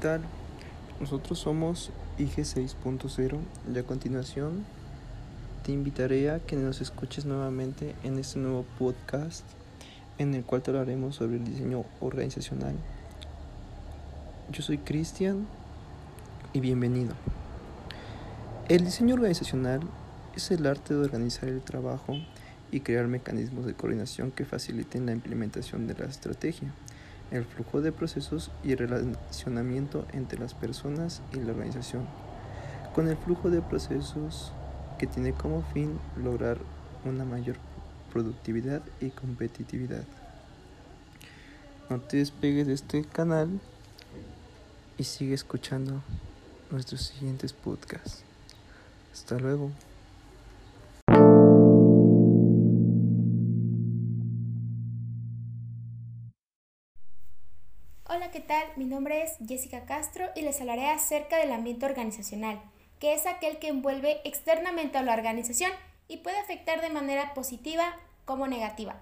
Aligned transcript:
tal? 0.00 0.22
Nosotros 0.98 1.38
somos 1.38 1.90
IG 2.18 2.38
6.0 2.38 3.38
y 3.72 3.78
a 3.78 3.82
continuación 3.82 4.64
te 5.62 5.72
invitaré 5.72 6.30
a 6.30 6.40
que 6.40 6.56
nos 6.56 6.80
escuches 6.80 7.26
nuevamente 7.26 7.94
en 8.02 8.18
este 8.18 8.38
nuevo 8.38 8.64
podcast 8.78 9.44
en 10.16 10.34
el 10.34 10.42
cual 10.42 10.62
te 10.62 10.70
hablaremos 10.70 11.16
sobre 11.16 11.36
el 11.36 11.44
diseño 11.44 11.84
organizacional. 12.00 12.74
Yo 14.50 14.62
soy 14.62 14.78
Cristian 14.78 15.46
y 16.54 16.60
bienvenido. 16.60 17.12
El 18.70 18.86
diseño 18.86 19.14
organizacional 19.14 19.80
es 20.34 20.50
el 20.50 20.66
arte 20.66 20.94
de 20.94 21.00
organizar 21.00 21.50
el 21.50 21.60
trabajo 21.60 22.16
y 22.72 22.80
crear 22.80 23.06
mecanismos 23.06 23.66
de 23.66 23.74
coordinación 23.74 24.30
que 24.30 24.46
faciliten 24.46 25.04
la 25.04 25.12
implementación 25.12 25.86
de 25.86 25.94
la 25.94 26.06
estrategia, 26.06 26.72
el 27.30 27.44
flujo 27.44 27.80
de 27.80 27.92
procesos 27.92 28.50
y 28.64 28.72
el 28.72 28.78
relacionamiento 28.78 30.06
entre 30.12 30.38
las 30.38 30.54
personas 30.54 31.22
y 31.32 31.36
la 31.36 31.52
organización, 31.52 32.06
con 32.94 33.08
el 33.08 33.16
flujo 33.16 33.50
de 33.50 33.62
procesos 33.62 34.52
que 34.98 35.06
tiene 35.06 35.32
como 35.32 35.62
fin 35.72 35.98
lograr 36.16 36.58
una 37.04 37.24
mayor 37.24 37.56
productividad 38.12 38.82
y 39.00 39.10
competitividad. 39.10 40.04
No 41.88 42.00
te 42.00 42.18
despegues 42.18 42.66
de 42.66 42.74
este 42.74 43.04
canal 43.04 43.60
y 44.98 45.04
sigue 45.04 45.34
escuchando 45.34 46.02
nuestros 46.70 47.00
siguientes 47.02 47.52
podcasts. 47.52 48.22
Hasta 49.12 49.38
luego. 49.38 49.70
Mi 58.74 58.84
nombre 58.84 59.22
es 59.22 59.36
Jessica 59.46 59.84
Castro 59.84 60.26
y 60.34 60.42
les 60.42 60.60
hablaré 60.60 60.88
acerca 60.88 61.36
del 61.36 61.52
ambiente 61.52 61.86
organizacional, 61.86 62.60
que 62.98 63.14
es 63.14 63.24
aquel 63.26 63.60
que 63.60 63.68
envuelve 63.68 64.20
externamente 64.24 64.98
a 64.98 65.02
la 65.02 65.14
organización 65.14 65.70
y 66.08 66.16
puede 66.16 66.36
afectar 66.36 66.80
de 66.80 66.90
manera 66.90 67.32
positiva 67.32 67.96
como 68.24 68.48
negativa. 68.48 68.96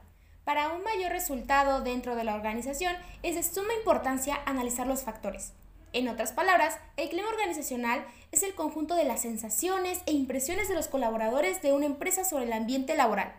Para 0.45 0.69
un 0.75 0.83
mayor 0.83 1.13
resultado 1.13 1.81
dentro 1.81 2.15
de 2.15 2.25
la 2.25 2.35
organización 2.35 2.95
es 3.23 3.37
de 3.37 3.43
suma 3.43 3.73
importancia 3.73 4.39
analizar 4.45 4.87
los 4.87 5.05
factores. 5.05 5.55
En 5.95 6.09
otras 6.09 6.33
palabras, 6.33 6.77
el 6.99 7.09
clima 7.09 7.31
organizacional 7.31 8.05
es 8.33 8.43
el 8.43 8.55
conjunto 8.55 8.97
de 8.97 9.05
las 9.05 9.23
sensaciones 9.23 10.01
e 10.05 10.13
impresiones 10.13 10.69
de 10.69 10.75
los 10.75 10.89
colaboradores 10.89 11.63
de 11.63 11.73
una 11.73 11.87
empresa 11.87 12.23
sobre 12.23 12.45
el 12.45 12.53
ambiente 12.53 12.97
laboral. 12.97 13.33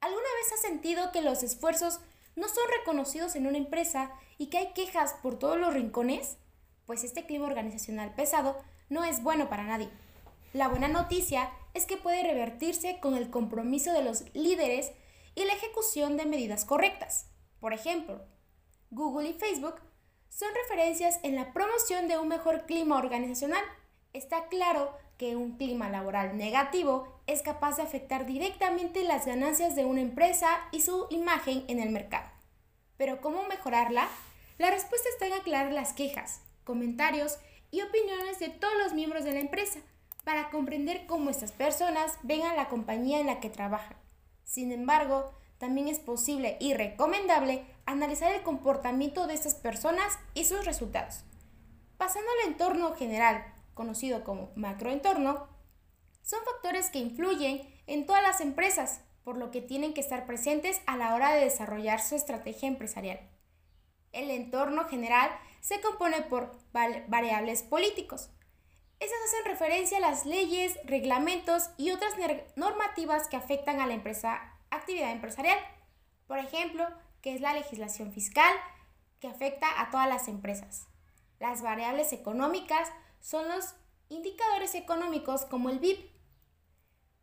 ¿Alguna 0.00 0.28
vez 0.42 0.52
has 0.54 0.60
sentido 0.60 1.12
que 1.12 1.22
los 1.22 1.44
esfuerzos 1.44 2.00
no 2.36 2.48
son 2.48 2.64
reconocidos 2.78 3.34
en 3.34 3.46
una 3.46 3.58
empresa 3.58 4.12
y 4.38 4.46
que 4.46 4.58
hay 4.58 4.72
quejas 4.72 5.14
por 5.22 5.38
todos 5.38 5.58
los 5.58 5.74
rincones? 5.74 6.36
Pues 6.86 7.02
este 7.02 7.26
clima 7.26 7.46
organizacional 7.46 8.14
pesado 8.14 8.56
no 8.88 9.04
es 9.04 9.22
bueno 9.22 9.48
para 9.48 9.64
nadie. 9.64 9.90
La 10.52 10.68
buena 10.68 10.88
noticia 10.88 11.50
es 11.74 11.86
que 11.86 11.96
puede 11.96 12.22
revertirse 12.22 13.00
con 13.00 13.16
el 13.16 13.30
compromiso 13.30 13.92
de 13.92 14.02
los 14.02 14.24
líderes 14.34 14.92
y 15.34 15.44
la 15.44 15.52
ejecución 15.52 16.16
de 16.16 16.26
medidas 16.26 16.64
correctas. 16.64 17.28
Por 17.60 17.72
ejemplo, 17.72 18.24
Google 18.90 19.30
y 19.30 19.34
Facebook 19.34 19.80
son 20.28 20.48
referencias 20.62 21.18
en 21.22 21.34
la 21.34 21.52
promoción 21.52 22.08
de 22.08 22.18
un 22.18 22.28
mejor 22.28 22.66
clima 22.66 22.98
organizacional. 22.98 23.62
Está 24.12 24.48
claro 24.48 24.96
que 25.18 25.36
un 25.36 25.56
clima 25.56 25.88
laboral 25.88 26.36
negativo 26.36 27.20
es 27.26 27.42
capaz 27.42 27.76
de 27.76 27.82
afectar 27.82 28.26
directamente 28.26 29.02
las 29.04 29.26
ganancias 29.26 29.74
de 29.74 29.84
una 29.84 30.00
empresa 30.00 30.48
y 30.72 30.80
su 30.80 31.06
imagen 31.10 31.64
en 31.68 31.80
el 31.80 31.90
mercado. 31.90 32.28
Pero 32.96 33.20
¿cómo 33.20 33.44
mejorarla? 33.44 34.08
La 34.58 34.70
respuesta 34.70 35.08
está 35.10 35.26
en 35.26 35.34
aclarar 35.34 35.72
las 35.72 35.92
quejas, 35.92 36.40
comentarios 36.64 37.38
y 37.70 37.82
opiniones 37.82 38.38
de 38.38 38.48
todos 38.48 38.74
los 38.82 38.94
miembros 38.94 39.24
de 39.24 39.32
la 39.32 39.40
empresa 39.40 39.80
para 40.24 40.50
comprender 40.50 41.06
cómo 41.06 41.30
estas 41.30 41.52
personas 41.52 42.18
ven 42.22 42.42
a 42.42 42.54
la 42.54 42.68
compañía 42.68 43.20
en 43.20 43.26
la 43.26 43.40
que 43.40 43.50
trabajan. 43.50 43.96
Sin 44.44 44.72
embargo, 44.72 45.32
también 45.58 45.88
es 45.88 45.98
posible 45.98 46.56
y 46.60 46.74
recomendable 46.74 47.64
analizar 47.86 48.34
el 48.34 48.42
comportamiento 48.42 49.26
de 49.26 49.34
estas 49.34 49.54
personas 49.54 50.18
y 50.34 50.44
sus 50.44 50.64
resultados. 50.64 51.24
Pasando 51.96 52.28
al 52.30 52.50
entorno 52.50 52.94
general, 52.94 53.44
conocido 53.76 54.24
como 54.24 54.50
macroentorno, 54.56 55.46
son 56.22 56.40
factores 56.44 56.90
que 56.90 56.98
influyen 56.98 57.60
en 57.86 58.06
todas 58.06 58.22
las 58.22 58.40
empresas, 58.40 59.02
por 59.22 59.36
lo 59.36 59.52
que 59.52 59.60
tienen 59.60 59.94
que 59.94 60.00
estar 60.00 60.26
presentes 60.26 60.80
a 60.86 60.96
la 60.96 61.14
hora 61.14 61.32
de 61.32 61.44
desarrollar 61.44 62.00
su 62.00 62.16
estrategia 62.16 62.66
empresarial. 62.66 63.20
El 64.12 64.30
entorno 64.30 64.86
general 64.86 65.30
se 65.60 65.80
compone 65.80 66.22
por 66.22 66.56
variables 66.72 67.62
políticos. 67.62 68.30
Esas 68.98 69.18
hacen 69.26 69.44
referencia 69.44 69.98
a 69.98 70.00
las 70.00 70.24
leyes, 70.24 70.78
reglamentos 70.84 71.68
y 71.76 71.90
otras 71.90 72.14
normativas 72.56 73.28
que 73.28 73.36
afectan 73.36 73.80
a 73.80 73.86
la 73.86 73.94
empresa, 73.94 74.54
actividad 74.70 75.12
empresarial. 75.12 75.58
Por 76.26 76.38
ejemplo, 76.38 76.88
que 77.20 77.34
es 77.34 77.40
la 77.40 77.52
legislación 77.52 78.12
fiscal 78.12 78.54
que 79.20 79.28
afecta 79.28 79.80
a 79.80 79.90
todas 79.90 80.08
las 80.08 80.28
empresas. 80.28 80.88
Las 81.40 81.60
variables 81.60 82.12
económicas 82.14 82.88
son 83.20 83.48
los 83.48 83.74
indicadores 84.08 84.74
económicos 84.74 85.44
como 85.44 85.68
el 85.70 85.78
BIP. 85.78 86.10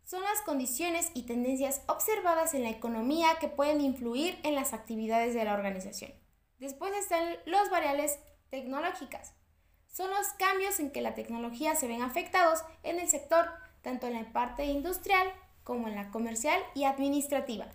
Son 0.03 0.21
las 0.21 0.41
condiciones 0.41 1.11
y 1.13 1.23
tendencias 1.23 1.81
observadas 1.87 2.53
en 2.53 2.63
la 2.63 2.69
economía 2.69 3.37
que 3.39 3.47
pueden 3.47 3.81
influir 3.81 4.39
en 4.43 4.55
las 4.55 4.73
actividades 4.73 5.33
de 5.33 5.45
la 5.45 5.53
organización. 5.53 6.11
Después 6.59 6.93
están 6.93 7.35
las 7.45 7.69
variables 7.69 8.19
tecnológicas. 8.49 9.33
Son 9.87 10.09
los 10.09 10.27
cambios 10.39 10.79
en 10.79 10.91
que 10.91 11.01
la 11.01 11.13
tecnología 11.13 11.75
se 11.75 11.87
ven 11.87 12.01
afectados 12.01 12.63
en 12.83 12.99
el 12.99 13.07
sector, 13.07 13.47
tanto 13.81 14.07
en 14.07 14.13
la 14.13 14.33
parte 14.33 14.65
industrial 14.65 15.31
como 15.63 15.87
en 15.87 15.95
la 15.95 16.09
comercial 16.11 16.61
y 16.73 16.83
administrativa. 16.83 17.67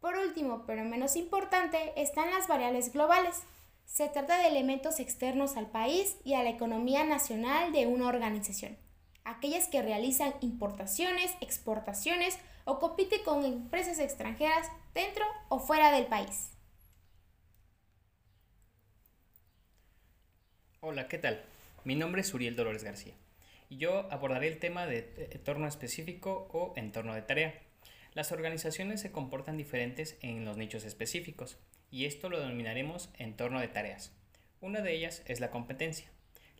Por 0.00 0.16
último, 0.16 0.64
pero 0.66 0.84
menos 0.84 1.16
importante, 1.16 1.92
están 2.00 2.30
las 2.30 2.48
variables 2.48 2.92
globales. 2.92 3.42
Se 3.88 4.06
trata 4.08 4.38
de 4.38 4.48
elementos 4.48 5.00
externos 5.00 5.56
al 5.56 5.70
país 5.70 6.18
y 6.22 6.34
a 6.34 6.42
la 6.42 6.50
economía 6.50 7.04
nacional 7.04 7.72
de 7.72 7.86
una 7.86 8.06
organización. 8.06 8.76
Aquellas 9.24 9.66
que 9.66 9.82
realizan 9.82 10.34
importaciones, 10.40 11.32
exportaciones 11.40 12.38
o 12.64 12.78
compiten 12.78 13.24
con 13.24 13.44
empresas 13.44 13.98
extranjeras 13.98 14.68
dentro 14.94 15.24
o 15.48 15.58
fuera 15.58 15.90
del 15.90 16.06
país. 16.06 16.52
Hola, 20.80 21.08
¿qué 21.08 21.18
tal? 21.18 21.42
Mi 21.82 21.96
nombre 21.96 22.20
es 22.20 22.32
Uriel 22.32 22.56
Dolores 22.56 22.84
García 22.84 23.14
y 23.70 23.78
yo 23.78 24.12
abordaré 24.12 24.48
el 24.48 24.58
tema 24.58 24.86
de 24.86 25.30
entorno 25.32 25.66
específico 25.66 26.48
o 26.52 26.74
entorno 26.76 27.14
de 27.14 27.22
tarea. 27.22 27.58
Las 28.12 28.32
organizaciones 28.32 29.00
se 29.00 29.10
comportan 29.10 29.56
diferentes 29.56 30.18
en 30.20 30.44
los 30.44 30.56
nichos 30.56 30.84
específicos 30.84 31.58
y 31.90 32.04
esto 32.04 32.28
lo 32.28 32.40
denominaremos 32.40 33.10
entorno 33.18 33.60
de 33.60 33.68
tareas. 33.68 34.12
Una 34.60 34.80
de 34.80 34.94
ellas 34.94 35.22
es 35.26 35.40
la 35.40 35.50
competencia. 35.50 36.10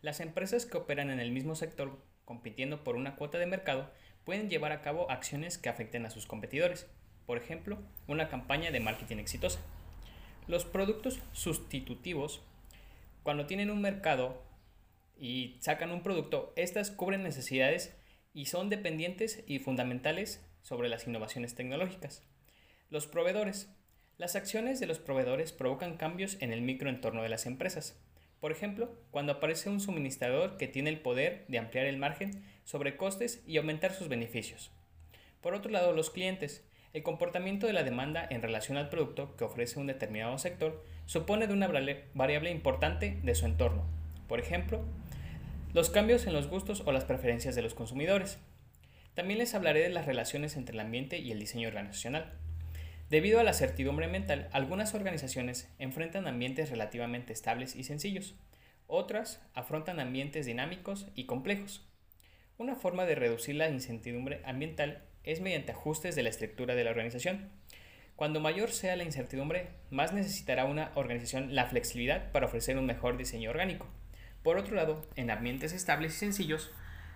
Las 0.01 0.19
empresas 0.19 0.65
que 0.65 0.77
operan 0.77 1.09
en 1.09 1.19
el 1.19 1.31
mismo 1.31 1.55
sector 1.55 2.01
compitiendo 2.25 2.83
por 2.83 2.95
una 2.95 3.15
cuota 3.15 3.37
de 3.37 3.45
mercado 3.45 3.91
pueden 4.23 4.49
llevar 4.49 4.71
a 4.71 4.81
cabo 4.81 5.09
acciones 5.11 5.57
que 5.57 5.69
afecten 5.69 6.05
a 6.05 6.09
sus 6.09 6.25
competidores. 6.25 6.87
Por 7.25 7.37
ejemplo, 7.37 7.77
una 8.07 8.29
campaña 8.29 8.71
de 8.71 8.79
marketing 8.79 9.17
exitosa. 9.17 9.59
Los 10.47 10.65
productos 10.65 11.19
sustitutivos 11.33 12.41
cuando 13.23 13.45
tienen 13.45 13.69
un 13.69 13.81
mercado 13.81 14.41
y 15.17 15.57
sacan 15.59 15.91
un 15.91 16.01
producto, 16.01 16.53
estas 16.55 16.89
cubren 16.89 17.23
necesidades 17.23 17.95
y 18.33 18.45
son 18.45 18.69
dependientes 18.69 19.43
y 19.45 19.59
fundamentales 19.59 20.43
sobre 20.61 20.89
las 20.89 21.05
innovaciones 21.07 21.55
tecnológicas. 21.55 22.23
Los 22.89 23.07
proveedores. 23.07 23.69
Las 24.19 24.35
acciones 24.35 24.81
de 24.81 24.85
los 24.85 24.99
proveedores 24.99 25.53
provocan 25.53 25.95
cambios 25.95 26.35
en 26.41 26.51
el 26.51 26.61
microentorno 26.61 27.23
de 27.23 27.29
las 27.29 27.45
empresas. 27.45 27.97
Por 28.41 28.51
ejemplo, 28.51 28.93
cuando 29.11 29.31
aparece 29.31 29.69
un 29.69 29.79
suministrador 29.79 30.57
que 30.57 30.67
tiene 30.67 30.89
el 30.89 30.99
poder 30.99 31.45
de 31.47 31.57
ampliar 31.57 31.85
el 31.85 31.95
margen 31.95 32.43
sobre 32.65 32.97
costes 32.97 33.41
y 33.47 33.55
aumentar 33.55 33.93
sus 33.93 34.09
beneficios. 34.09 34.71
Por 35.39 35.53
otro 35.53 35.71
lado, 35.71 35.93
los 35.93 36.09
clientes. 36.09 36.65
El 36.91 37.01
comportamiento 37.01 37.65
de 37.65 37.71
la 37.71 37.83
demanda 37.83 38.27
en 38.29 38.41
relación 38.41 38.77
al 38.77 38.89
producto 38.89 39.37
que 39.37 39.45
ofrece 39.45 39.79
un 39.79 39.87
determinado 39.87 40.37
sector 40.37 40.83
supone 41.05 41.47
de 41.47 41.53
una 41.53 41.69
variable 42.13 42.51
importante 42.51 43.17
de 43.23 43.35
su 43.35 43.45
entorno. 43.45 43.85
Por 44.27 44.41
ejemplo, 44.41 44.83
los 45.73 45.89
cambios 45.89 46.27
en 46.27 46.33
los 46.33 46.47
gustos 46.47 46.83
o 46.85 46.91
las 46.91 47.05
preferencias 47.05 47.55
de 47.55 47.61
los 47.61 47.73
consumidores. 47.73 48.37
También 49.13 49.39
les 49.39 49.55
hablaré 49.55 49.79
de 49.79 49.89
las 49.89 50.07
relaciones 50.07 50.57
entre 50.57 50.73
el 50.73 50.81
ambiente 50.81 51.19
y 51.19 51.31
el 51.31 51.39
diseño 51.39 51.69
organizacional. 51.69 52.33
Debido 53.09 53.39
a 53.39 53.43
la 53.43 53.53
certidumbre 53.53 54.07
mental, 54.07 54.49
algunas 54.51 54.93
organizaciones 54.93 55.67
enfrentan 55.79 56.27
ambientes 56.27 56.69
relativamente 56.69 57.33
estables 57.33 57.75
y 57.75 57.83
sencillos. 57.83 58.35
Otras 58.85 59.41
afrontan 59.55 59.99
ambientes 59.99 60.45
dinámicos 60.45 61.07
y 61.15 61.25
complejos. 61.25 61.83
Una 62.59 62.75
forma 62.75 63.05
de 63.05 63.15
reducir 63.15 63.55
la 63.55 63.67
incertidumbre 63.67 64.41
ambiental 64.45 65.01
es 65.23 65.41
mediante 65.41 65.71
ajustes 65.71 66.15
de 66.15 66.21
la 66.21 66.29
estructura 66.29 66.75
de 66.75 66.83
la 66.83 66.91
organización. 66.91 67.49
Cuando 68.15 68.41
mayor 68.41 68.69
sea 68.69 68.95
la 68.95 69.05
incertidumbre, 69.05 69.69
más 69.89 70.13
necesitará 70.13 70.65
una 70.65 70.91
organización 70.93 71.55
la 71.55 71.65
flexibilidad 71.65 72.31
para 72.31 72.45
ofrecer 72.45 72.77
un 72.77 72.85
mejor 72.85 73.17
diseño 73.17 73.49
orgánico. 73.49 73.87
Por 74.43 74.57
otro 74.57 74.75
lado, 74.75 75.03
en 75.15 75.31
ambientes 75.31 75.73
estables 75.73 76.13
y 76.13 76.17
sencillos, 76.17 76.69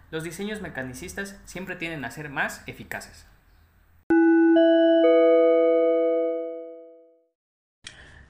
los 0.10 0.24
diseños 0.24 0.60
mecanicistas 0.60 1.40
siempre 1.46 1.76
tienden 1.76 2.04
a 2.04 2.12
ser 2.12 2.30
más 2.30 2.64
eficaces. 2.68 3.28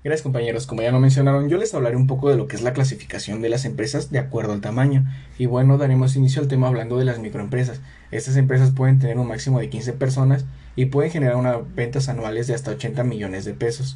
Gracias 0.03 0.23
compañeros, 0.23 0.67
como 0.67 0.81
ya 0.81 0.91
lo 0.91 1.00
mencionaron, 1.00 1.47
yo 1.47 1.57
les 1.57 1.73
hablaré 1.73 1.95
un 1.95 2.07
poco 2.07 2.29
de 2.29 2.35
lo 2.35 2.45
que 2.45 2.57
es 2.57 2.61
la 2.61 2.73
clasificación 2.73 3.41
de 3.41 3.47
las 3.47 3.63
empresas 3.63 4.11
de 4.11 4.19
acuerdo 4.19 4.51
al 4.51 4.59
tamaño. 4.59 5.05
Y 5.38 5.45
bueno, 5.45 5.77
daremos 5.77 6.17
inicio 6.17 6.41
al 6.41 6.50
tema 6.50 6.67
hablando 6.67 6.97
de 6.97 7.05
las 7.05 7.19
microempresas. 7.19 7.79
Estas 8.11 8.35
empresas 8.35 8.71
pueden 8.71 9.00
tener 9.00 9.17
un 9.17 9.29
máximo 9.29 9.61
de 9.61 9.69
15 9.69 9.94
personas 9.94 10.44
y 10.75 10.88
pueden 10.88 11.09
generar 11.09 11.38
unas 11.38 11.55
ventas 11.73 12.09
anuales 12.09 12.47
de 12.47 12.53
hasta 12.53 12.71
80 12.71 13.05
millones 13.05 13.45
de 13.45 13.53
pesos. 13.53 13.95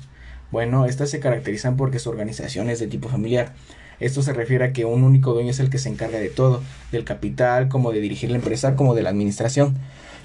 Bueno, 0.49 0.85
estas 0.85 1.09
se 1.09 1.19
caracterizan 1.19 1.75
porque 1.75 1.99
su 1.99 2.09
organización 2.09 2.69
es 2.69 2.79
de 2.79 2.87
tipo 2.87 3.09
familiar. 3.09 3.53
Esto 3.99 4.21
se 4.21 4.31
refiere 4.31 4.63
a 4.63 4.71
que 4.71 4.85
un 4.85 5.03
único 5.03 5.33
dueño 5.33 5.49
es 5.49 5.59
el 5.59 5.69
que 5.69 5.77
se 5.77 5.89
encarga 5.89 6.19
de 6.19 6.29
todo, 6.29 6.63
del 6.93 7.03
capital, 7.03 7.67
como 7.67 7.91
de 7.91 7.99
dirigir 7.99 8.29
la 8.31 8.37
empresa, 8.37 8.77
como 8.77 8.95
de 8.95 9.03
la 9.03 9.09
administración. 9.09 9.75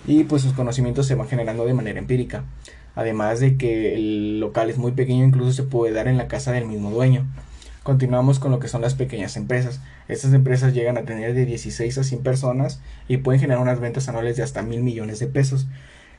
Y 0.07 0.23
pues 0.25 0.43
sus 0.43 0.53
conocimientos 0.53 1.09
se 1.09 1.17
van 1.17 1.27
generando 1.27 1.65
de 1.65 1.75
manera 1.75 1.99
empírica. 1.99 2.45
Además 2.95 3.41
de 3.41 3.57
que 3.57 3.95
el 3.95 4.41
local 4.41 4.71
es 4.71 4.79
muy 4.79 4.93
pequeño, 4.93 5.25
incluso 5.25 5.53
se 5.53 5.63
puede 5.63 5.93
dar 5.93 6.09
en 6.09 6.19
la 6.19 6.29
casa 6.29 6.53
del 6.53 6.67
mismo 6.67 6.91
dueño. 6.91 7.27
Continuamos 7.83 8.39
con 8.39 8.53
lo 8.53 8.61
que 8.61 8.69
son 8.69 8.81
las 8.81 8.95
pequeñas 8.95 9.37
empresas. 9.37 9.81
Estas 10.07 10.33
empresas 10.35 10.73
llegan 10.73 10.99
a 10.99 11.05
tener 11.05 11.35
de 11.35 11.47
16 11.47 11.99
a 11.99 12.05
100 12.05 12.23
personas 12.23 12.81
y 13.09 13.17
pueden 13.17 13.41
generar 13.41 13.61
unas 13.61 13.81
ventas 13.81 14.09
anuales 14.09 14.37
de 14.37 14.45
hasta 14.45 14.63
mil 14.63 14.83
millones 14.83 15.19
de 15.19 15.27
pesos. 15.27 15.67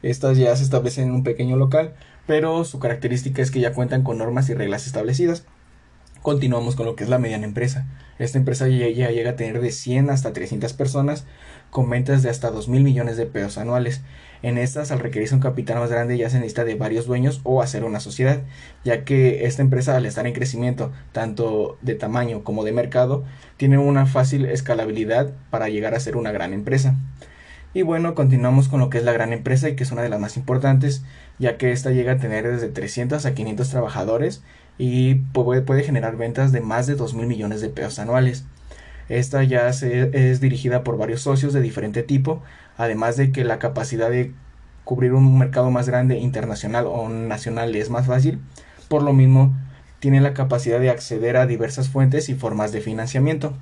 Estas 0.02 0.38
ya 0.38 0.54
se 0.58 0.64
establecen 0.64 1.06
en 1.06 1.12
un 1.14 1.24
pequeño 1.24 1.56
local, 1.56 1.94
pero 2.28 2.66
su 2.66 2.80
característica 2.80 3.42
es 3.42 3.52
que 3.52 3.62
ya 3.62 3.74
cuentan 3.74 4.04
con 4.04 4.18
normas 4.18 4.50
y 4.50 4.54
reglas 4.54 4.88
establecidas. 4.88 5.46
Continuamos 6.24 6.78
con 6.78 6.86
lo 6.86 6.96
que 6.96 7.04
es 7.04 7.10
la 7.10 7.20
mediana 7.20 7.44
empresa. 7.44 7.86
Esta 8.18 8.38
empresa 8.38 8.70
ya, 8.70 8.88
llega 8.88 9.32
a 9.32 9.36
tener 9.36 9.60
de 9.60 9.74
100 9.74 10.10
hasta 10.10 10.32
300 10.32 10.72
personas 10.72 11.26
con 11.70 11.90
ventas 11.90 12.24
de 12.24 12.30
hasta 12.30 12.50
2 12.50 12.70
mil 12.70 12.82
millones 12.82 13.18
de 13.18 13.26
pesos 13.26 13.58
anuales. 13.58 14.04
En 14.42 14.58
estas, 14.58 14.92
al 14.92 15.00
requerirse 15.00 15.36
un 15.36 15.42
capital 15.42 15.80
más 15.80 15.92
grande, 15.92 16.18
ya 16.18 16.30
se 16.30 16.38
necesita 16.38 16.64
de 16.64 16.76
varios 16.76 17.08
dueños 17.08 17.42
o 17.44 17.62
hacer 17.62 17.84
una 17.84 18.00
sociedad, 18.00 18.40
ya 18.86 19.04
que 19.04 19.46
esta 19.48 19.64
empresa, 19.64 19.98
al 19.98 20.06
estar 20.06 20.26
en 20.26 20.32
crecimiento, 20.32 20.94
tanto 21.12 21.78
de 21.82 21.96
tamaño 21.96 22.46
como 22.46 22.64
de 22.64 22.72
mercado, 22.72 23.26
tiene 23.58 23.78
una 23.78 24.06
fácil 24.06 24.46
escalabilidad 24.46 25.34
para 25.50 25.68
llegar 25.68 25.94
a 25.94 26.00
ser 26.00 26.16
una 26.16 26.32
gran 26.32 26.54
empresa. 26.54 26.96
Y 27.74 27.82
bueno, 27.82 28.14
continuamos 28.14 28.68
con 28.68 28.80
lo 28.80 28.90
que 28.90 29.00
es 29.00 29.04
la 29.04 29.14
gran 29.14 29.34
empresa 29.34 29.68
y 29.68 29.76
que 29.76 29.84
es 29.84 29.92
una 29.92 30.04
de 30.04 30.10
las 30.10 30.20
más 30.20 30.38
importantes, 30.38 31.04
ya 31.40 31.58
que 31.58 31.72
esta 31.72 31.90
llega 31.92 32.14
a 32.14 32.18
tener 32.18 32.48
desde 32.48 32.70
300 32.70 33.26
a 33.26 33.34
500 33.34 33.70
trabajadores 33.70 34.44
y 34.78 35.16
puede 35.16 35.84
generar 35.84 36.16
ventas 36.16 36.52
de 36.52 36.62
más 36.62 36.86
de 36.86 36.96
2 36.96 37.16
mil 37.16 37.26
millones 37.26 37.62
de 37.62 37.70
pesos 37.70 37.98
anuales. 37.98 38.46
Esta 39.10 39.44
ya 39.44 39.68
es 39.70 40.40
dirigida 40.40 40.84
por 40.84 40.98
varios 40.98 41.22
socios 41.22 41.52
de 41.52 41.62
diferente 41.62 42.04
tipo, 42.04 42.44
además 42.78 43.18
de 43.18 43.32
que 43.32 43.44
la 43.44 43.60
capacidad 43.60 44.10
de 44.10 44.32
cubrir 44.84 45.14
un 45.14 45.38
mercado 45.38 45.72
más 45.72 45.88
grande 45.88 46.20
internacional 46.20 46.86
o 46.88 47.10
nacional 47.10 47.76
es 47.76 47.90
más 47.90 48.06
fácil, 48.06 48.40
por 48.88 49.02
lo 49.02 49.14
mismo 49.14 49.54
tiene 50.00 50.22
la 50.22 50.34
capacidad 50.34 50.80
de 50.80 50.90
acceder 50.90 51.38
a 51.38 51.48
diversas 51.48 51.90
fuentes 51.90 52.30
y 52.30 52.36
formas 52.36 52.72
de 52.72 52.82
financiamiento. 52.82 53.54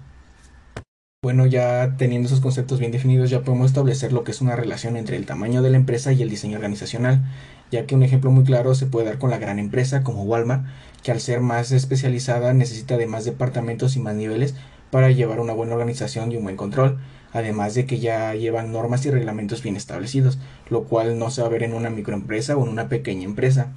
Bueno, 1.23 1.45
ya 1.45 1.97
teniendo 1.97 2.25
esos 2.25 2.39
conceptos 2.39 2.79
bien 2.79 2.91
definidos, 2.91 3.29
ya 3.29 3.43
podemos 3.43 3.67
establecer 3.67 4.11
lo 4.11 4.23
que 4.23 4.31
es 4.31 4.41
una 4.41 4.55
relación 4.55 4.97
entre 4.97 5.17
el 5.17 5.27
tamaño 5.27 5.61
de 5.61 5.69
la 5.69 5.77
empresa 5.77 6.11
y 6.11 6.23
el 6.23 6.31
diseño 6.31 6.55
organizacional, 6.55 7.21
ya 7.69 7.85
que 7.85 7.93
un 7.93 8.01
ejemplo 8.01 8.31
muy 8.31 8.43
claro 8.43 8.73
se 8.73 8.87
puede 8.87 9.05
dar 9.05 9.19
con 9.19 9.29
la 9.29 9.37
gran 9.37 9.59
empresa 9.59 10.01
como 10.01 10.23
Walmart, 10.23 10.65
que 11.03 11.11
al 11.11 11.19
ser 11.19 11.39
más 11.39 11.71
especializada 11.71 12.53
necesita 12.53 12.97
de 12.97 13.05
más 13.05 13.23
departamentos 13.23 13.95
y 13.95 13.99
más 13.99 14.15
niveles 14.15 14.55
para 14.89 15.11
llevar 15.11 15.39
una 15.39 15.53
buena 15.53 15.75
organización 15.75 16.31
y 16.31 16.37
un 16.37 16.43
buen 16.43 16.57
control, 16.57 16.97
además 17.33 17.75
de 17.75 17.85
que 17.85 17.99
ya 17.99 18.33
llevan 18.33 18.71
normas 18.71 19.05
y 19.05 19.11
reglamentos 19.11 19.61
bien 19.61 19.75
establecidos, 19.75 20.39
lo 20.71 20.85
cual 20.85 21.19
no 21.19 21.29
se 21.29 21.41
va 21.41 21.49
a 21.49 21.51
ver 21.51 21.61
en 21.61 21.75
una 21.75 21.91
microempresa 21.91 22.57
o 22.57 22.63
en 22.63 22.69
una 22.69 22.89
pequeña 22.89 23.25
empresa, 23.25 23.73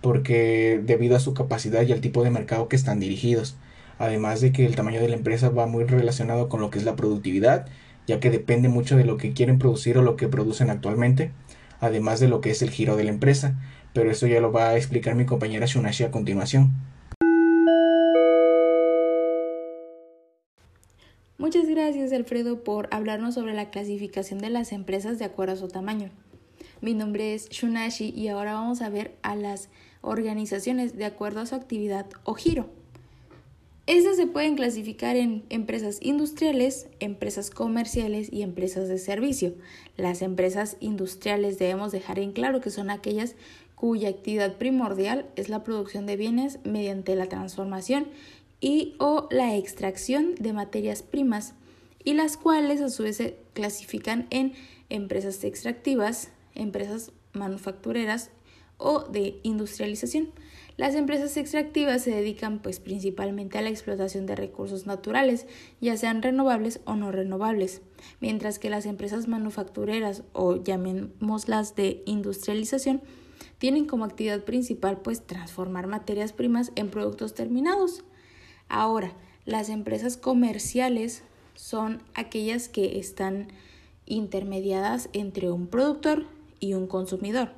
porque 0.00 0.80
debido 0.82 1.16
a 1.16 1.20
su 1.20 1.34
capacidad 1.34 1.82
y 1.82 1.92
al 1.92 2.00
tipo 2.00 2.24
de 2.24 2.30
mercado 2.30 2.68
que 2.68 2.76
están 2.76 2.98
dirigidos, 2.98 3.58
además 3.98 4.40
de 4.40 4.52
que 4.52 4.64
el 4.64 4.76
tamaño 4.76 5.00
de 5.00 5.08
la 5.08 5.16
empresa 5.16 5.50
va 5.50 5.66
muy 5.66 5.84
relacionado 5.84 6.48
con 6.48 6.60
lo 6.60 6.70
que 6.70 6.78
es 6.78 6.84
la 6.84 6.96
productividad, 6.96 7.66
ya 8.06 8.20
que 8.20 8.30
depende 8.30 8.68
mucho 8.68 8.96
de 8.96 9.04
lo 9.04 9.16
que 9.16 9.32
quieren 9.32 9.58
producir 9.58 9.98
o 9.98 10.02
lo 10.02 10.16
que 10.16 10.28
producen 10.28 10.70
actualmente, 10.70 11.32
además 11.80 12.20
de 12.20 12.28
lo 12.28 12.40
que 12.40 12.50
es 12.50 12.62
el 12.62 12.70
giro 12.70 12.96
de 12.96 13.04
la 13.04 13.10
empresa, 13.10 13.54
pero 13.92 14.10
eso 14.10 14.26
ya 14.26 14.40
lo 14.40 14.52
va 14.52 14.70
a 14.70 14.76
explicar 14.76 15.14
mi 15.14 15.26
compañera 15.26 15.66
Shunashi 15.66 16.04
a 16.04 16.10
continuación. 16.10 16.72
Muchas 21.36 21.68
gracias 21.68 22.12
Alfredo 22.12 22.64
por 22.64 22.88
hablarnos 22.90 23.34
sobre 23.34 23.54
la 23.54 23.70
clasificación 23.70 24.40
de 24.40 24.50
las 24.50 24.72
empresas 24.72 25.18
de 25.18 25.24
acuerdo 25.24 25.54
a 25.54 25.56
su 25.56 25.68
tamaño. 25.68 26.10
Mi 26.80 26.94
nombre 26.94 27.34
es 27.34 27.48
Shunashi 27.48 28.10
y 28.10 28.28
ahora 28.28 28.54
vamos 28.54 28.82
a 28.82 28.88
ver 28.88 29.16
a 29.22 29.36
las 29.36 29.68
organizaciones 30.00 30.96
de 30.96 31.04
acuerdo 31.04 31.40
a 31.40 31.46
su 31.46 31.54
actividad 31.54 32.06
o 32.24 32.34
giro. 32.34 32.77
Estas 33.88 34.16
se 34.16 34.26
pueden 34.26 34.54
clasificar 34.54 35.16
en 35.16 35.46
empresas 35.48 35.96
industriales, 36.02 36.88
empresas 37.00 37.48
comerciales 37.48 38.30
y 38.30 38.42
empresas 38.42 38.86
de 38.86 38.98
servicio. 38.98 39.54
Las 39.96 40.20
empresas 40.20 40.76
industriales 40.80 41.58
debemos 41.58 41.90
dejar 41.90 42.18
en 42.18 42.32
claro 42.32 42.60
que 42.60 42.68
son 42.68 42.90
aquellas 42.90 43.34
cuya 43.74 44.10
actividad 44.10 44.58
primordial 44.58 45.30
es 45.36 45.48
la 45.48 45.64
producción 45.64 46.04
de 46.04 46.18
bienes 46.18 46.58
mediante 46.64 47.16
la 47.16 47.30
transformación 47.30 48.08
y 48.60 48.94
o 48.98 49.26
la 49.30 49.56
extracción 49.56 50.34
de 50.34 50.52
materias 50.52 51.02
primas 51.02 51.54
y 52.04 52.12
las 52.12 52.36
cuales 52.36 52.82
a 52.82 52.90
su 52.90 53.04
vez 53.04 53.16
se 53.16 53.38
clasifican 53.54 54.26
en 54.28 54.52
empresas 54.90 55.42
extractivas, 55.44 56.30
empresas 56.54 57.10
manufactureras 57.32 58.28
o 58.76 59.04
de 59.04 59.40
industrialización. 59.44 60.28
Las 60.78 60.94
empresas 60.94 61.36
extractivas 61.36 62.02
se 62.02 62.12
dedican 62.12 62.60
pues 62.60 62.78
principalmente 62.78 63.58
a 63.58 63.62
la 63.62 63.68
explotación 63.68 64.26
de 64.26 64.36
recursos 64.36 64.86
naturales, 64.86 65.48
ya 65.80 65.96
sean 65.96 66.22
renovables 66.22 66.78
o 66.84 66.94
no 66.94 67.10
renovables, 67.10 67.82
mientras 68.20 68.60
que 68.60 68.70
las 68.70 68.86
empresas 68.86 69.26
manufactureras 69.26 70.22
o 70.32 70.62
llamémoslas 70.62 71.74
de 71.74 72.04
industrialización 72.06 73.02
tienen 73.58 73.86
como 73.86 74.04
actividad 74.04 74.44
principal 74.44 75.00
pues 75.00 75.26
transformar 75.26 75.88
materias 75.88 76.32
primas 76.32 76.70
en 76.76 76.90
productos 76.90 77.34
terminados. 77.34 78.04
Ahora, 78.68 79.16
las 79.44 79.70
empresas 79.70 80.16
comerciales 80.16 81.24
son 81.56 82.04
aquellas 82.14 82.68
que 82.68 83.00
están 83.00 83.48
intermediadas 84.06 85.10
entre 85.12 85.50
un 85.50 85.66
productor 85.66 86.26
y 86.60 86.74
un 86.74 86.86
consumidor. 86.86 87.50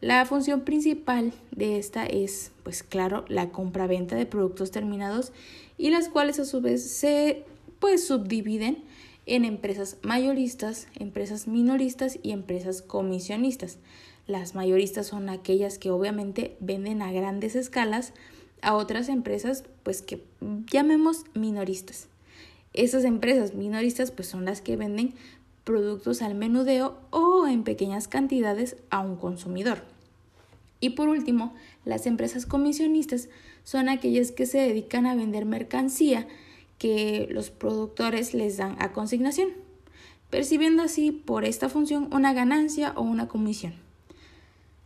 La 0.00 0.26
función 0.26 0.60
principal 0.60 1.32
de 1.52 1.78
esta 1.78 2.04
es, 2.04 2.52
pues 2.62 2.82
claro, 2.82 3.24
la 3.28 3.48
compra-venta 3.48 4.14
de 4.14 4.26
productos 4.26 4.70
terminados 4.70 5.32
y 5.78 5.90
las 5.90 6.08
cuales 6.08 6.38
a 6.38 6.44
su 6.44 6.60
vez 6.60 6.82
se 6.88 7.44
pues 7.78 8.06
subdividen 8.06 8.84
en 9.24 9.44
empresas 9.44 9.96
mayoristas, 10.02 10.86
empresas 10.98 11.48
minoristas 11.48 12.18
y 12.22 12.32
empresas 12.32 12.82
comisionistas. 12.82 13.78
Las 14.26 14.54
mayoristas 14.54 15.06
son 15.06 15.28
aquellas 15.28 15.78
que 15.78 15.90
obviamente 15.90 16.56
venden 16.60 17.00
a 17.00 17.12
grandes 17.12 17.56
escalas 17.56 18.12
a 18.60 18.74
otras 18.74 19.08
empresas 19.08 19.64
pues 19.82 20.02
que 20.02 20.22
llamemos 20.70 21.24
minoristas. 21.34 22.08
Esas 22.72 23.04
empresas 23.04 23.54
minoristas 23.54 24.10
pues 24.10 24.28
son 24.28 24.44
las 24.44 24.60
que 24.60 24.76
venden 24.76 25.14
productos 25.66 26.22
al 26.22 26.36
menudeo 26.36 26.96
o 27.10 27.48
en 27.48 27.64
pequeñas 27.64 28.06
cantidades 28.06 28.76
a 28.88 29.00
un 29.00 29.16
consumidor. 29.16 29.82
Y 30.78 30.90
por 30.90 31.08
último, 31.08 31.52
las 31.84 32.06
empresas 32.06 32.46
comisionistas 32.46 33.28
son 33.64 33.88
aquellas 33.88 34.30
que 34.30 34.46
se 34.46 34.58
dedican 34.58 35.06
a 35.06 35.16
vender 35.16 35.44
mercancía 35.44 36.28
que 36.78 37.26
los 37.30 37.50
productores 37.50 38.32
les 38.32 38.58
dan 38.58 38.76
a 38.78 38.92
consignación, 38.92 39.48
percibiendo 40.30 40.84
así 40.84 41.10
por 41.10 41.44
esta 41.44 41.68
función 41.68 42.10
una 42.12 42.32
ganancia 42.32 42.92
o 42.94 43.02
una 43.02 43.26
comisión. 43.26 43.74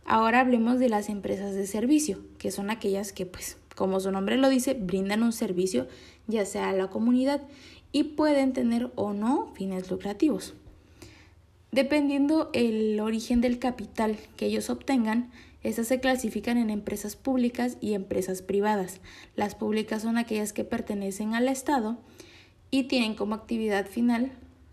Ahora 0.03 0.39
hablemos 0.39 0.79
de 0.79 0.89
las 0.89 1.09
empresas 1.09 1.53
de 1.53 1.67
servicio, 1.67 2.17
que 2.39 2.49
son 2.49 2.71
aquellas 2.71 3.13
que 3.13 3.27
pues 3.27 3.57
como 3.75 3.99
su 3.99 4.11
nombre 4.11 4.35
lo 4.37 4.49
dice, 4.49 4.73
brindan 4.73 5.21
un 5.21 5.31
servicio 5.31 5.87
ya 6.25 6.43
sea 6.45 6.69
a 6.69 6.73
la 6.73 6.89
comunidad 6.89 7.41
y 7.91 8.03
pueden 8.03 8.53
tener 8.53 8.91
o 8.95 9.13
no 9.13 9.51
fines 9.53 9.91
lucrativos. 9.91 10.55
Dependiendo 11.71 12.49
el 12.53 12.99
origen 12.99 13.39
del 13.39 13.57
capital 13.57 14.17
que 14.35 14.45
ellos 14.45 14.69
obtengan, 14.69 15.31
estas 15.63 15.87
se 15.87 15.99
clasifican 15.99 16.57
en 16.57 16.69
empresas 16.69 17.15
públicas 17.15 17.77
y 17.79 17.93
empresas 17.93 18.41
privadas. 18.41 18.99
Las 19.35 19.55
públicas 19.55 20.01
son 20.01 20.17
aquellas 20.17 20.53
que 20.53 20.65
pertenecen 20.65 21.33
al 21.33 21.47
Estado 21.47 21.97
y 22.71 22.83
tienen 22.83 23.15
como 23.15 23.35
actividad 23.35 23.85
final 23.85 24.31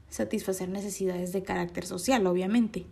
satisfacer 0.09 0.69
necesidades 0.69 1.33
de 1.33 1.43
carácter 1.43 1.85
social, 1.85 2.27
obviamente. 2.27 2.87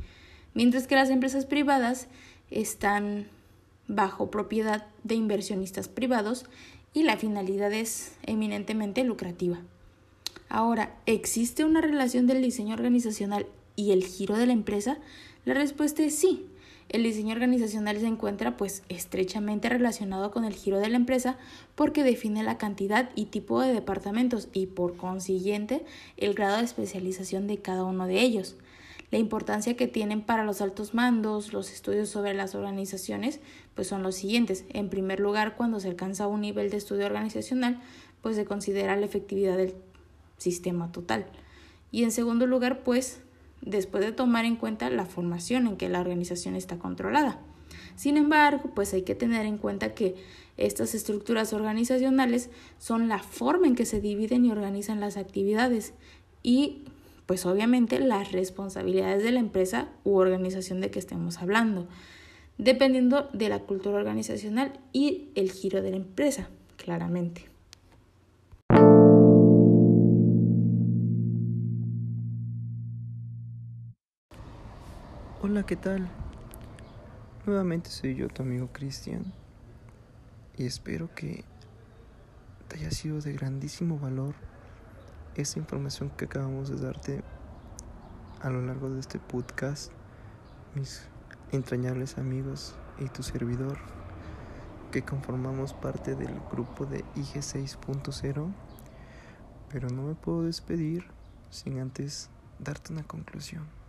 Mientras 0.54 0.86
que 0.86 0.94
las 0.94 1.10
empresas 1.10 1.46
privadas 1.46 2.08
están 2.50 3.26
bajo 3.88 4.30
propiedad 4.30 4.86
de 5.04 5.14
inversionistas 5.14 5.88
privados 5.88 6.44
y 6.92 7.02
la 7.02 7.16
finalidad 7.16 7.72
es 7.72 8.12
eminentemente 8.22 9.04
lucrativa. 9.04 9.60
Ahora, 10.48 10.96
¿existe 11.06 11.64
una 11.64 11.80
relación 11.80 12.26
del 12.26 12.42
diseño 12.42 12.74
organizacional 12.74 13.46
y 13.76 13.92
el 13.92 14.04
giro 14.04 14.36
de 14.36 14.46
la 14.46 14.52
empresa? 14.52 14.98
La 15.44 15.54
respuesta 15.54 16.02
es 16.02 16.16
sí. 16.16 16.46
El 16.88 17.02
diseño 17.02 17.34
organizacional 17.34 17.98
se 17.98 18.06
encuentra 18.06 18.56
pues 18.56 18.82
estrechamente 18.88 19.68
relacionado 19.68 20.30
con 20.30 20.44
el 20.44 20.54
giro 20.54 20.78
de 20.78 20.88
la 20.88 20.96
empresa 20.96 21.36
porque 21.74 22.04
define 22.04 22.42
la 22.44 22.58
cantidad 22.58 23.10
y 23.16 23.26
tipo 23.26 23.60
de 23.60 23.72
departamentos 23.72 24.48
y 24.52 24.66
por 24.66 24.96
consiguiente 24.96 25.84
el 26.16 26.34
grado 26.34 26.58
de 26.58 26.64
especialización 26.64 27.48
de 27.48 27.58
cada 27.58 27.84
uno 27.84 28.06
de 28.06 28.20
ellos. 28.20 28.56
La 29.10 29.18
importancia 29.18 29.76
que 29.76 29.86
tienen 29.86 30.20
para 30.20 30.44
los 30.44 30.60
altos 30.60 30.94
mandos, 30.94 31.52
los 31.52 31.72
estudios 31.72 32.08
sobre 32.08 32.34
las 32.34 32.54
organizaciones, 32.54 33.40
pues 33.74 33.86
son 33.86 34.02
los 34.02 34.16
siguientes. 34.16 34.64
En 34.68 34.88
primer 34.88 35.20
lugar, 35.20 35.56
cuando 35.56 35.78
se 35.78 35.88
alcanza 35.88 36.26
un 36.26 36.40
nivel 36.40 36.70
de 36.70 36.76
estudio 36.76 37.06
organizacional, 37.06 37.80
pues 38.20 38.34
se 38.34 38.44
considera 38.44 38.96
la 38.96 39.06
efectividad 39.06 39.56
del 39.56 39.74
sistema 40.38 40.90
total. 40.90 41.26
Y 41.92 42.02
en 42.02 42.10
segundo 42.10 42.46
lugar, 42.46 42.82
pues 42.82 43.20
después 43.60 44.04
de 44.04 44.12
tomar 44.12 44.44
en 44.44 44.56
cuenta 44.56 44.90
la 44.90 45.06
formación 45.06 45.66
en 45.66 45.76
que 45.76 45.88
la 45.88 46.00
organización 46.00 46.56
está 46.56 46.78
controlada. 46.78 47.40
Sin 47.96 48.16
embargo, 48.16 48.70
pues 48.74 48.92
hay 48.94 49.02
que 49.02 49.14
tener 49.14 49.46
en 49.46 49.58
cuenta 49.58 49.94
que 49.94 50.14
estas 50.56 50.94
estructuras 50.94 51.52
organizacionales 51.52 52.50
son 52.78 53.08
la 53.08 53.18
forma 53.18 53.66
en 53.66 53.74
que 53.74 53.86
se 53.86 54.00
dividen 54.00 54.44
y 54.44 54.50
organizan 54.50 55.00
las 55.00 55.16
actividades 55.16 55.92
y 56.42 56.84
pues 57.26 57.44
obviamente 57.44 57.98
las 57.98 58.32
responsabilidades 58.32 59.22
de 59.22 59.32
la 59.32 59.40
empresa 59.40 59.88
u 60.04 60.16
organización 60.16 60.80
de 60.80 60.90
que 60.90 60.98
estemos 60.98 61.38
hablando, 61.38 61.88
dependiendo 62.56 63.28
de 63.32 63.48
la 63.48 63.60
cultura 63.60 63.96
organizacional 63.96 64.78
y 64.92 65.30
el 65.34 65.50
giro 65.50 65.82
de 65.82 65.90
la 65.90 65.96
empresa, 65.96 66.48
claramente. 66.76 67.55
Hola, 75.48 75.62
¿qué 75.62 75.76
tal? 75.76 76.08
Nuevamente 77.46 77.88
soy 77.88 78.16
yo, 78.16 78.26
tu 78.26 78.42
amigo 78.42 78.68
Cristian, 78.72 79.32
y 80.56 80.66
espero 80.66 81.08
que 81.14 81.44
te 82.66 82.78
haya 82.78 82.90
sido 82.90 83.20
de 83.20 83.32
grandísimo 83.32 83.96
valor 83.96 84.34
esta 85.36 85.60
información 85.60 86.10
que 86.10 86.24
acabamos 86.24 86.68
de 86.68 86.84
darte 86.84 87.22
a 88.40 88.50
lo 88.50 88.60
largo 88.60 88.90
de 88.90 88.98
este 88.98 89.20
podcast, 89.20 89.92
mis 90.74 91.06
entrañables 91.52 92.18
amigos 92.18 92.74
y 92.98 93.04
tu 93.04 93.22
servidor, 93.22 93.78
que 94.90 95.02
conformamos 95.02 95.74
parte 95.74 96.16
del 96.16 96.40
grupo 96.50 96.86
de 96.86 97.04
IG 97.14 97.36
6.0, 97.36 98.52
pero 99.70 99.90
no 99.90 100.02
me 100.02 100.16
puedo 100.16 100.42
despedir 100.42 101.04
sin 101.50 101.78
antes 101.78 102.30
darte 102.58 102.92
una 102.92 103.04
conclusión 103.04 103.85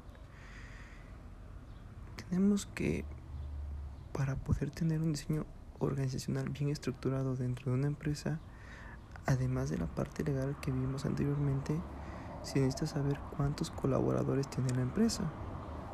tenemos 2.30 2.66
que, 2.66 3.06
para 4.14 4.36
poder 4.36 4.72
tener 4.72 5.02
un 5.02 5.14
diseño 5.14 5.46
organizacional 5.80 6.50
bien 6.50 6.70
estructurado 6.70 7.36
dentro 7.36 7.72
de 7.72 7.78
una 7.78 7.88
empresa, 7.88 8.40
además 9.26 9.70
de 9.70 9.78
la 9.78 9.88
parte 9.88 10.24
legal 10.24 10.58
que 10.62 10.72
vimos 10.72 11.06
anteriormente, 11.06 11.80
se 12.44 12.60
necesita 12.60 12.88
saber 12.88 13.20
cuántos 13.36 13.72
colaboradores 13.72 14.50
tiene 14.50 14.74
la 14.74 14.82
empresa, 14.82 15.32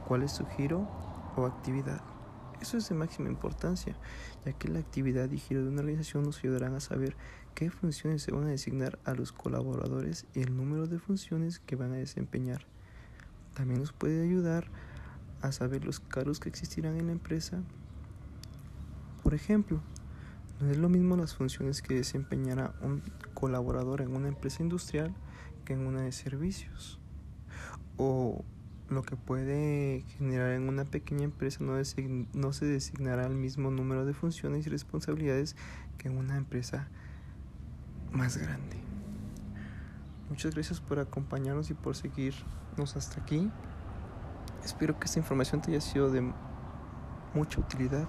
cuál 0.07 0.23
es 0.23 0.31
su 0.31 0.45
giro 0.45 0.87
o 1.35 1.45
actividad. 1.45 2.01
Eso 2.61 2.77
es 2.77 2.87
de 2.87 2.95
máxima 2.95 3.27
importancia, 3.27 3.95
ya 4.45 4.53
que 4.53 4.69
la 4.69 4.79
actividad 4.79 5.29
y 5.31 5.37
giro 5.37 5.63
de 5.63 5.69
una 5.69 5.81
organización 5.81 6.23
nos 6.23 6.39
ayudarán 6.39 6.75
a 6.75 6.79
saber 6.79 7.17
qué 7.55 7.69
funciones 7.69 8.21
se 8.21 8.31
van 8.31 8.45
a 8.45 8.51
designar 8.51 8.99
a 9.03 9.13
los 9.13 9.31
colaboradores 9.33 10.25
y 10.33 10.41
el 10.41 10.55
número 10.55 10.87
de 10.87 10.99
funciones 10.99 11.59
que 11.59 11.75
van 11.75 11.91
a 11.91 11.97
desempeñar. 11.97 12.65
También 13.53 13.81
nos 13.81 13.91
puede 13.91 14.23
ayudar 14.23 14.65
a 14.65 14.92
saber 15.51 15.85
los 15.85 15.99
cargos 15.99 16.39
que 16.39 16.49
existirán 16.49 16.97
en 16.97 17.07
la 17.07 17.11
empresa. 17.11 17.61
Por 19.23 19.33
ejemplo, 19.33 19.81
no 20.59 20.69
es 20.69 20.77
lo 20.77 20.89
mismo 20.89 21.17
las 21.17 21.35
funciones 21.35 21.81
que 21.81 21.95
desempeñará 21.95 22.73
un 22.81 23.03
colaborador 23.33 24.01
en 24.01 24.15
una 24.15 24.27
empresa 24.27 24.63
industrial 24.63 25.13
que 25.65 25.73
en 25.73 25.85
una 25.85 26.01
de 26.01 26.11
servicios. 26.11 26.99
O 27.97 28.43
lo 28.89 29.03
que 29.03 29.15
puede 29.15 30.03
generar 30.17 30.51
en 30.51 30.67
una 30.67 30.85
pequeña 30.85 31.23
empresa 31.23 31.63
no, 31.63 31.73
no 32.33 32.53
se 32.53 32.65
designará 32.65 33.25
el 33.25 33.35
mismo 33.35 33.71
número 33.71 34.05
de 34.05 34.13
funciones 34.13 34.67
y 34.67 34.69
responsabilidades 34.69 35.55
que 35.97 36.07
en 36.07 36.17
una 36.17 36.37
empresa 36.37 36.87
más 38.11 38.37
grande. 38.37 38.77
Muchas 40.29 40.53
gracias 40.53 40.79
por 40.79 40.99
acompañarnos 40.99 41.69
y 41.69 41.73
por 41.73 41.95
seguirnos 41.95 42.95
hasta 42.95 43.21
aquí. 43.21 43.51
Espero 44.63 44.97
que 44.97 45.05
esta 45.05 45.19
información 45.19 45.61
te 45.61 45.71
haya 45.71 45.81
sido 45.81 46.09
de 46.09 46.33
mucha 47.33 47.59
utilidad 47.59 48.07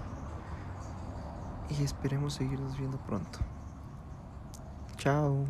y 1.69 1.83
esperemos 1.83 2.35
seguirnos 2.35 2.77
viendo 2.77 2.97
pronto. 2.99 3.39
Chao. 4.97 5.45